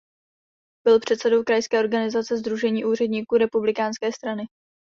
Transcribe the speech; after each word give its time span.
Byl 0.87 0.99
předsedou 0.99 1.43
krajské 1.43 1.79
organizace 1.79 2.37
"Sdružení 2.37 2.85
úředníků 2.85 3.37
Republikánské 3.37 4.11
strany". 4.11 4.43